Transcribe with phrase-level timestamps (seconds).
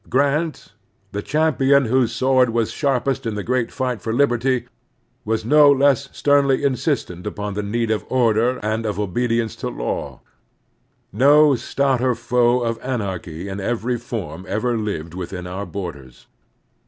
[0.09, 0.73] Grant,
[1.11, 4.65] the champion whose sword was sharpest in the great fight for 14 2XO The Strenuous
[4.65, 4.73] Life liberty,
[5.25, 10.21] was no less sternly insistent upon the need of order and of obedience to law.
[11.13, 16.25] No stouter foe of anarchy in every form ever lived within our borders.